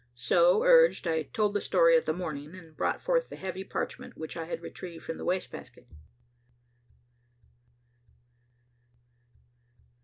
So 0.15 0.63
urged, 0.63 1.07
I 1.07 1.21
told 1.21 1.53
the 1.53 1.61
story 1.61 1.95
of 1.95 2.05
the 2.05 2.11
morning 2.11 2.55
and 2.55 2.75
brought 2.75 3.03
forth 3.03 3.29
the 3.29 3.35
heavy 3.35 3.63
parchment 3.63 4.17
which 4.17 4.35
I 4.35 4.45
had 4.45 4.59
retrieved 4.63 5.05
from 5.05 5.19
the 5.19 5.25
waste 5.25 5.51
basket. 5.51 5.85